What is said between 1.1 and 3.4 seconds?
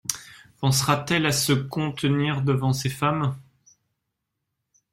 à se contenir devant ses femmes?…